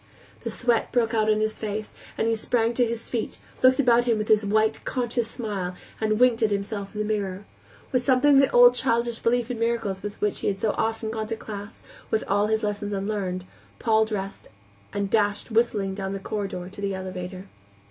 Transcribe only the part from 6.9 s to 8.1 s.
in the mirror, With